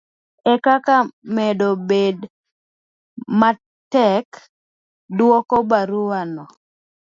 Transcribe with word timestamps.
ekaka 0.53 0.95
medo 1.35 1.69
bedo 1.89 2.27
matek 3.39 4.27
dwoko 5.17 5.55
barua 5.69 6.21
no 6.35 6.45